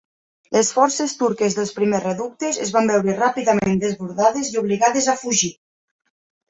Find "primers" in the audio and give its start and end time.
1.75-2.05